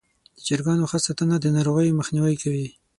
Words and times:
د 0.35 0.39
چرګانو 0.47 0.89
ښه 0.91 0.99
ساتنه 1.05 1.35
د 1.39 1.45
ناروغیو 1.55 1.97
مخنیوی 1.99 2.35
کوي. 2.43 2.67